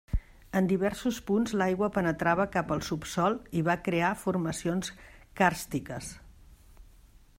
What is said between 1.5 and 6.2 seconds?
l'aigua penetrava cap al subsòl i va crear formacions càrstiques.